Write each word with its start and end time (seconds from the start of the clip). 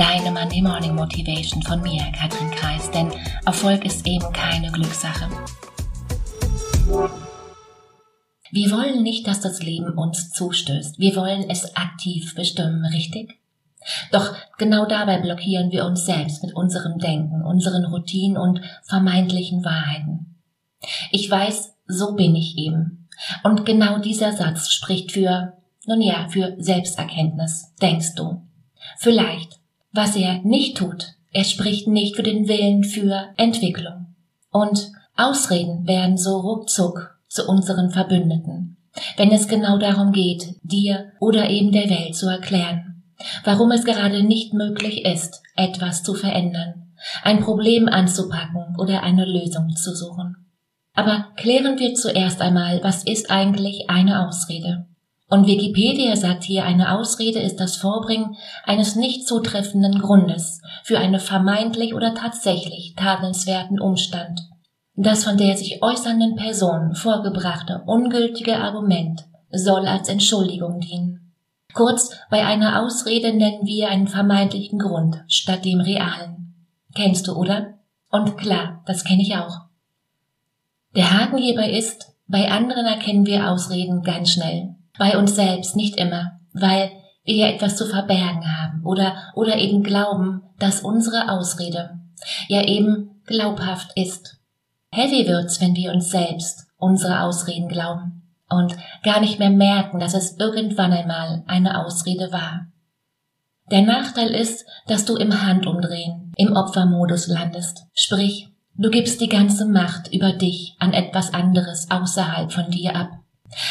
Deine 0.00 0.30
Monday 0.30 0.62
Morning 0.62 0.94
Motivation 0.94 1.62
von 1.62 1.82
mir, 1.82 2.00
Katrin 2.18 2.50
Kreis, 2.52 2.90
denn 2.90 3.12
Erfolg 3.44 3.84
ist 3.84 4.06
eben 4.06 4.32
keine 4.32 4.72
Glückssache. 4.72 5.28
Wir 8.50 8.70
wollen 8.70 9.02
nicht, 9.02 9.26
dass 9.26 9.42
das 9.42 9.62
Leben 9.62 9.98
uns 9.98 10.30
zustößt. 10.30 10.98
Wir 10.98 11.14
wollen 11.16 11.50
es 11.50 11.76
aktiv 11.76 12.34
bestimmen, 12.34 12.82
richtig? 12.86 13.40
Doch 14.10 14.34
genau 14.56 14.86
dabei 14.86 15.18
blockieren 15.18 15.70
wir 15.70 15.84
uns 15.84 16.06
selbst 16.06 16.42
mit 16.42 16.56
unserem 16.56 16.98
Denken, 16.98 17.42
unseren 17.42 17.84
Routinen 17.84 18.38
und 18.38 18.62
vermeintlichen 18.84 19.62
Wahrheiten. 19.66 20.40
Ich 21.10 21.30
weiß, 21.30 21.74
so 21.86 22.14
bin 22.14 22.34
ich 22.34 22.56
eben. 22.56 23.06
Und 23.44 23.66
genau 23.66 23.98
dieser 23.98 24.32
Satz 24.32 24.70
spricht 24.72 25.12
für, 25.12 25.58
nun 25.84 26.00
ja, 26.00 26.26
für 26.30 26.56
Selbsterkenntnis, 26.58 27.74
denkst 27.82 28.14
du. 28.14 28.40
Vielleicht. 28.96 29.59
Was 29.92 30.16
er 30.16 30.40
nicht 30.42 30.76
tut, 30.76 31.14
er 31.32 31.44
spricht 31.44 31.88
nicht 31.88 32.16
für 32.16 32.22
den 32.22 32.48
Willen 32.48 32.84
für 32.84 33.28
Entwicklung. 33.36 34.14
Und 34.50 34.92
Ausreden 35.16 35.86
werden 35.86 36.16
so 36.16 36.38
ruckzuck 36.38 37.18
zu 37.28 37.46
unseren 37.46 37.90
Verbündeten, 37.90 38.76
wenn 39.16 39.30
es 39.30 39.48
genau 39.48 39.78
darum 39.78 40.12
geht, 40.12 40.54
dir 40.62 41.12
oder 41.20 41.50
eben 41.50 41.72
der 41.72 41.90
Welt 41.90 42.16
zu 42.16 42.28
erklären, 42.28 43.02
warum 43.44 43.70
es 43.70 43.84
gerade 43.84 44.22
nicht 44.22 44.54
möglich 44.54 45.04
ist, 45.04 45.42
etwas 45.56 46.02
zu 46.02 46.14
verändern, 46.14 46.94
ein 47.22 47.40
Problem 47.40 47.88
anzupacken 47.88 48.76
oder 48.78 49.02
eine 49.02 49.24
Lösung 49.24 49.76
zu 49.76 49.94
suchen. 49.94 50.36
Aber 50.94 51.28
klären 51.36 51.78
wir 51.78 51.94
zuerst 51.94 52.40
einmal, 52.40 52.82
was 52.82 53.04
ist 53.04 53.30
eigentlich 53.30 53.88
eine 53.88 54.26
Ausrede? 54.26 54.86
Und 55.30 55.46
Wikipedia 55.46 56.16
sagt 56.16 56.42
hier, 56.42 56.64
eine 56.64 56.98
Ausrede 56.98 57.38
ist 57.38 57.60
das 57.60 57.76
Vorbringen 57.76 58.36
eines 58.64 58.96
nicht 58.96 59.28
zutreffenden 59.28 60.00
Grundes 60.00 60.60
für 60.82 60.98
einen 60.98 61.20
vermeintlich 61.20 61.94
oder 61.94 62.14
tatsächlich 62.14 62.94
tadelnswerten 62.96 63.80
Umstand. 63.80 64.40
Das 64.96 65.22
von 65.22 65.36
der 65.36 65.56
sich 65.56 65.82
äußernden 65.82 66.34
Person 66.34 66.96
vorgebrachte 66.96 67.84
ungültige 67.86 68.56
Argument 68.56 69.24
soll 69.52 69.86
als 69.86 70.08
Entschuldigung 70.08 70.80
dienen. 70.80 71.32
Kurz, 71.74 72.10
bei 72.28 72.44
einer 72.44 72.82
Ausrede 72.82 73.32
nennen 73.32 73.64
wir 73.64 73.88
einen 73.88 74.08
vermeintlichen 74.08 74.80
Grund 74.80 75.22
statt 75.28 75.64
dem 75.64 75.80
realen. 75.80 76.66
Kennst 76.96 77.28
du, 77.28 77.34
oder? 77.34 77.78
Und 78.10 78.36
klar, 78.36 78.82
das 78.86 79.04
kenne 79.04 79.22
ich 79.22 79.36
auch. 79.36 79.60
Der 80.96 81.12
Haken 81.12 81.38
hierbei 81.38 81.70
ist, 81.70 82.16
bei 82.26 82.50
anderen 82.50 82.86
erkennen 82.86 83.26
wir 83.26 83.48
Ausreden 83.48 84.02
ganz 84.02 84.32
schnell, 84.32 84.74
bei 85.00 85.16
uns 85.16 85.34
selbst 85.34 85.76
nicht 85.76 85.96
immer, 85.96 86.32
weil 86.52 86.90
wir 87.24 87.34
ja 87.34 87.48
etwas 87.48 87.74
zu 87.76 87.86
verbergen 87.86 88.44
haben 88.58 88.84
oder, 88.84 89.16
oder 89.34 89.56
eben 89.56 89.82
glauben, 89.82 90.42
dass 90.58 90.82
unsere 90.82 91.30
Ausrede 91.30 91.98
ja 92.48 92.62
eben 92.64 93.22
glaubhaft 93.24 93.92
ist. 93.96 94.36
Heavy 94.92 95.26
wird's, 95.26 95.58
wenn 95.62 95.74
wir 95.74 95.94
uns 95.94 96.10
selbst 96.10 96.66
unsere 96.76 97.22
Ausreden 97.22 97.68
glauben 97.68 98.34
und 98.50 98.76
gar 99.02 99.20
nicht 99.20 99.38
mehr 99.38 99.48
merken, 99.48 100.00
dass 100.00 100.12
es 100.12 100.36
irgendwann 100.38 100.92
einmal 100.92 101.44
eine 101.46 101.82
Ausrede 101.82 102.30
war. 102.30 102.66
Der 103.70 103.80
Nachteil 103.80 104.28
ist, 104.28 104.66
dass 104.86 105.06
du 105.06 105.16
im 105.16 105.42
Handumdrehen, 105.46 106.34
im 106.36 106.54
Opfermodus 106.54 107.26
landest, 107.26 107.86
sprich 107.94 108.48
Du 108.74 108.90
gibst 108.90 109.20
die 109.20 109.28
ganze 109.28 109.66
Macht 109.66 110.12
über 110.12 110.32
dich 110.32 110.74
an 110.78 110.92
etwas 110.92 111.34
anderes 111.34 111.90
außerhalb 111.90 112.52
von 112.52 112.70
dir 112.70 112.96
ab, 112.96 113.10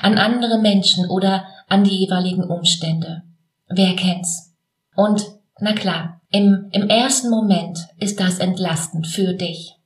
an 0.00 0.18
andere 0.18 0.58
Menschen 0.58 1.08
oder 1.08 1.44
an 1.68 1.84
die 1.84 1.96
jeweiligen 1.96 2.44
Umstände. 2.44 3.22
Wer 3.68 3.96
kennt's? 3.96 4.54
Und, 4.94 5.24
na 5.60 5.72
klar, 5.72 6.20
im, 6.30 6.68
im 6.72 6.88
ersten 6.88 7.30
Moment 7.30 7.78
ist 7.98 8.20
das 8.20 8.38
entlastend 8.38 9.06
für 9.06 9.34
dich. 9.34 9.76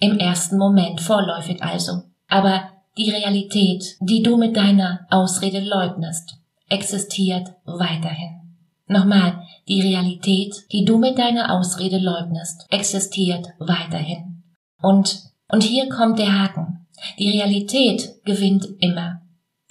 Im 0.00 0.18
ersten 0.18 0.58
Moment 0.58 1.00
vorläufig 1.00 1.62
also. 1.62 2.02
Aber 2.28 2.70
die 2.96 3.10
Realität, 3.10 3.96
die 4.00 4.22
du 4.22 4.36
mit 4.36 4.56
deiner 4.56 5.06
Ausrede 5.10 5.60
leugnest, 5.60 6.36
existiert 6.68 7.54
weiterhin. 7.64 8.40
Nochmal, 8.86 9.42
die 9.66 9.80
Realität, 9.80 10.54
die 10.70 10.84
du 10.84 10.98
mit 10.98 11.18
deiner 11.18 11.54
Ausrede 11.54 11.98
leugnest, 11.98 12.66
existiert 12.70 13.48
weiterhin. 13.58 14.42
Und, 14.82 15.22
und 15.48 15.62
hier 15.62 15.88
kommt 15.88 16.18
der 16.18 16.38
Haken. 16.38 16.86
Die 17.18 17.30
Realität 17.30 18.22
gewinnt 18.24 18.68
immer. 18.80 19.22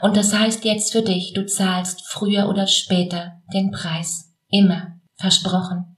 Und 0.03 0.17
das 0.17 0.37
heißt 0.37 0.65
jetzt 0.65 0.91
für 0.91 1.01
dich, 1.01 1.31
du 1.31 1.45
zahlst 1.45 2.01
früher 2.05 2.49
oder 2.49 2.67
später 2.67 3.41
den 3.53 3.71
Preis. 3.71 4.33
Immer. 4.49 4.99
Versprochen. 5.15 5.95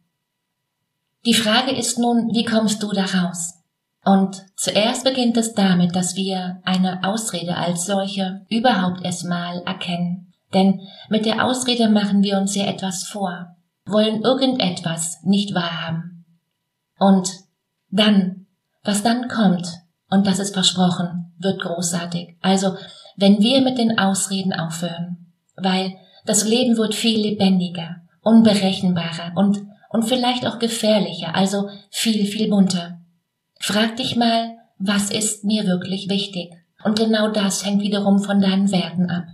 Die 1.25 1.33
Frage 1.33 1.75
ist 1.75 1.97
nun, 1.97 2.29
wie 2.31 2.45
kommst 2.45 2.83
du 2.83 2.91
da 2.91 3.05
raus? 3.05 3.55
Und 4.03 4.45
zuerst 4.55 5.03
beginnt 5.03 5.37
es 5.37 5.55
damit, 5.55 5.95
dass 5.95 6.15
wir 6.15 6.61
eine 6.63 7.03
Ausrede 7.03 7.57
als 7.57 7.87
solche 7.87 8.45
überhaupt 8.47 9.03
erstmal 9.03 9.63
erkennen. 9.63 10.33
Denn 10.53 10.81
mit 11.09 11.25
der 11.25 11.43
Ausrede 11.43 11.89
machen 11.89 12.21
wir 12.21 12.37
uns 12.37 12.53
ja 12.53 12.65
etwas 12.65 13.05
vor, 13.05 13.55
wollen 13.87 14.21
irgendetwas 14.21 15.23
nicht 15.23 15.55
wahrhaben. 15.55 16.25
Und 16.99 17.27
dann 17.89 18.45
was 18.83 19.01
dann 19.01 19.27
kommt, 19.29 19.67
und 20.11 20.27
das 20.27 20.37
ist 20.37 20.53
versprochen, 20.53 21.33
wird 21.39 21.59
großartig. 21.59 22.37
Also, 22.41 22.75
wenn 23.15 23.39
wir 23.39 23.61
mit 23.61 23.77
den 23.77 23.97
Ausreden 23.97 24.53
aufhören, 24.53 25.31
weil 25.55 25.95
das 26.25 26.47
Leben 26.47 26.77
wird 26.77 26.95
viel 26.95 27.19
lebendiger, 27.19 28.01
unberechenbarer 28.21 29.33
und, 29.35 29.63
und 29.89 30.03
vielleicht 30.03 30.45
auch 30.47 30.59
gefährlicher, 30.59 31.35
also 31.35 31.69
viel, 31.91 32.25
viel 32.25 32.49
bunter. 32.49 32.99
Frag 33.59 33.97
dich 33.97 34.15
mal, 34.15 34.57
was 34.77 35.11
ist 35.11 35.43
mir 35.43 35.65
wirklich 35.65 36.09
wichtig? 36.09 36.51
Und 36.83 36.99
genau 36.99 37.29
das 37.31 37.65
hängt 37.65 37.81
wiederum 37.81 38.19
von 38.19 38.41
deinen 38.41 38.71
Werten 38.71 39.09
ab. 39.09 39.25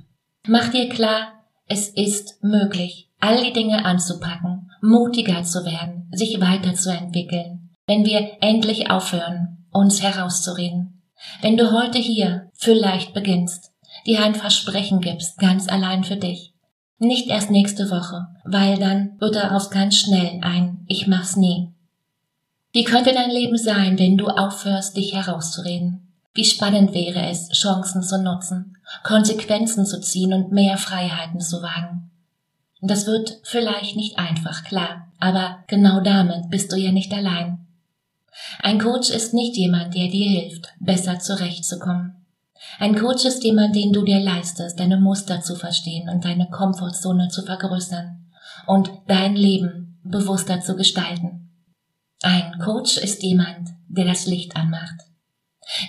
Mach 0.47 0.69
dir 0.69 0.89
klar, 0.89 1.33
es 1.67 1.89
ist 1.89 2.43
möglich, 2.43 3.09
all 3.19 3.43
die 3.43 3.53
Dinge 3.53 3.85
anzupacken, 3.85 4.71
mutiger 4.81 5.43
zu 5.43 5.65
werden, 5.65 6.09
sich 6.11 6.39
weiterzuentwickeln, 6.41 7.69
wenn 7.87 8.05
wir 8.05 8.37
endlich 8.41 8.89
aufhören, 8.89 9.65
uns 9.71 10.01
herauszureden. 10.01 11.01
Wenn 11.41 11.57
du 11.57 11.71
heute 11.71 11.99
hier 11.99 12.49
vielleicht 12.53 13.13
beginnst, 13.13 13.70
dir 14.05 14.23
ein 14.23 14.35
Versprechen 14.35 15.01
gibst, 15.01 15.37
ganz 15.37 15.67
allein 15.67 16.03
für 16.03 16.17
dich. 16.17 16.53
Nicht 16.99 17.27
erst 17.27 17.49
nächste 17.49 17.89
Woche, 17.89 18.27
weil 18.43 18.77
dann 18.77 19.19
wird 19.19 19.35
daraus 19.35 19.69
ganz 19.69 19.95
schnell 19.95 20.39
ein 20.41 20.85
Ich 20.87 21.07
mach's 21.07 21.35
nie. 21.35 21.69
Wie 22.73 22.83
könnte 22.83 23.13
dein 23.13 23.31
Leben 23.31 23.57
sein, 23.57 23.97
wenn 23.99 24.17
du 24.17 24.27
aufhörst, 24.27 24.95
dich 24.95 25.13
herauszureden? 25.13 26.07
Wie 26.33 26.45
spannend 26.45 26.93
wäre 26.93 27.27
es, 27.29 27.49
Chancen 27.49 28.03
zu 28.03 28.21
nutzen, 28.21 28.77
Konsequenzen 29.03 29.85
zu 29.85 29.99
ziehen 29.99 30.33
und 30.33 30.51
mehr 30.51 30.77
Freiheiten 30.77 31.41
zu 31.41 31.61
wagen. 31.61 32.11
Das 32.81 33.05
wird 33.05 33.41
vielleicht 33.43 33.95
nicht 33.95 34.17
einfach, 34.17 34.63
klar, 34.63 35.07
aber 35.19 35.63
genau 35.67 35.99
damit 35.99 36.49
bist 36.49 36.71
du 36.71 36.77
ja 36.77 36.91
nicht 36.91 37.13
allein. 37.13 37.67
Ein 38.59 38.79
Coach 38.79 39.09
ist 39.09 39.33
nicht 39.33 39.57
jemand, 39.57 39.93
der 39.93 40.07
dir 40.07 40.29
hilft, 40.29 40.69
besser 40.79 41.19
zurechtzukommen. 41.19 42.20
Ein 42.79 42.95
Coach 42.95 43.25
ist 43.25 43.43
jemand, 43.43 43.75
den 43.75 43.93
du 43.93 44.03
dir 44.03 44.19
leistest, 44.19 44.79
deine 44.79 44.99
Muster 44.99 45.41
zu 45.41 45.55
verstehen 45.55 46.09
und 46.09 46.25
deine 46.25 46.49
Komfortzone 46.49 47.27
zu 47.29 47.43
vergrößern 47.43 48.31
und 48.67 48.91
dein 49.07 49.35
Leben 49.35 49.99
bewusster 50.03 50.61
zu 50.61 50.75
gestalten. 50.75 51.51
Ein 52.21 52.59
Coach 52.59 52.97
ist 52.97 53.23
jemand, 53.23 53.69
der 53.87 54.05
das 54.05 54.25
Licht 54.25 54.55
anmacht. 54.55 54.95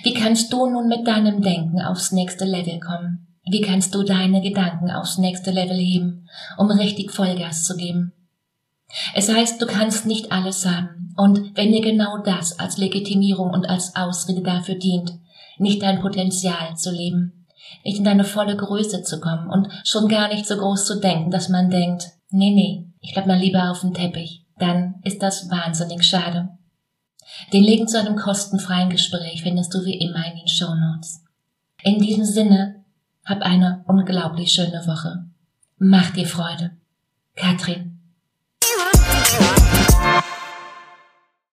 Wie 0.03 0.13
kannst 0.13 0.51
du 0.53 0.69
nun 0.69 0.87
mit 0.87 1.07
deinem 1.07 1.41
Denken 1.41 1.81
aufs 1.81 2.11
nächste 2.11 2.45
Level 2.45 2.79
kommen? 2.79 3.27
Wie 3.45 3.61
kannst 3.61 3.93
du 3.93 4.03
deine 4.03 4.41
Gedanken 4.41 4.89
aufs 4.89 5.17
nächste 5.17 5.51
Level 5.51 5.77
heben, 5.77 6.29
um 6.57 6.71
richtig 6.71 7.11
Vollgas 7.11 7.63
zu 7.63 7.75
geben? 7.75 8.13
Es 9.13 9.33
heißt, 9.33 9.61
du 9.61 9.65
kannst 9.65 10.05
nicht 10.05 10.31
alles 10.31 10.65
haben. 10.65 11.13
Und 11.15 11.55
wenn 11.55 11.71
dir 11.71 11.81
genau 11.81 12.17
das 12.23 12.59
als 12.59 12.77
Legitimierung 12.77 13.51
und 13.51 13.65
als 13.65 13.95
Ausrede 13.95 14.41
dafür 14.41 14.75
dient, 14.75 15.13
nicht 15.57 15.81
dein 15.81 16.01
Potenzial 16.01 16.75
zu 16.75 16.91
leben, 16.91 17.45
nicht 17.83 17.97
in 17.97 18.03
deine 18.03 18.23
volle 18.23 18.57
Größe 18.57 19.03
zu 19.03 19.19
kommen 19.19 19.49
und 19.49 19.67
schon 19.83 20.07
gar 20.07 20.27
nicht 20.27 20.45
so 20.45 20.57
groß 20.57 20.85
zu 20.85 20.99
denken, 20.99 21.31
dass 21.31 21.49
man 21.49 21.69
denkt, 21.69 22.05
nee, 22.29 22.51
nee, 22.51 22.87
ich 23.01 23.13
bleib 23.13 23.27
mal 23.27 23.37
lieber 23.37 23.69
auf 23.71 23.81
dem 23.81 23.93
Teppich, 23.93 24.45
dann 24.57 24.95
ist 25.03 25.21
das 25.21 25.49
wahnsinnig 25.49 26.03
schade. 26.03 26.49
Den 27.51 27.63
Link 27.63 27.89
zu 27.89 27.99
einem 27.99 28.15
kostenfreien 28.15 28.89
Gespräch 28.89 29.43
findest 29.43 29.73
du 29.73 29.85
wie 29.85 29.97
immer 29.99 30.25
in 30.25 30.37
den 30.37 30.47
Show 30.47 30.73
Notes. 30.73 31.23
In 31.83 31.99
diesem 31.99 32.25
Sinne, 32.25 32.83
hab 33.25 33.41
eine 33.41 33.83
unglaublich 33.87 34.51
schöne 34.51 34.85
Woche. 34.85 35.25
Mach 35.77 36.11
dir 36.11 36.27
Freude. 36.27 36.71
Katrin. 37.35 37.92
Yeah. 39.31 39.62